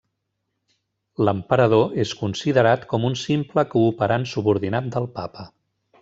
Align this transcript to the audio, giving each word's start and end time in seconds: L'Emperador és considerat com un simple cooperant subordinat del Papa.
L'Emperador 1.27 1.91
és 2.05 2.13
considerat 2.23 2.87
com 2.93 3.05
un 3.13 3.17
simple 3.27 3.65
cooperant 3.77 4.25
subordinat 4.35 4.89
del 4.97 5.07
Papa. 5.21 5.47